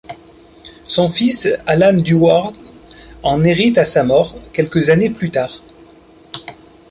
Son 0.83 1.09
fils 1.09 1.47
Alan 1.67 1.93
Durward 1.93 2.55
en 3.21 3.43
hérite 3.43 3.77
à 3.77 3.85
sa 3.85 4.03
mort, 4.03 4.35
quelques 4.51 4.89
années 4.89 5.11
plus 5.11 5.29
tard. 5.29 5.61